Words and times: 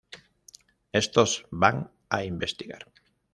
Estos 1.01 1.35
van 1.65 1.83
a 2.09 2.23
investigar. 2.31 2.83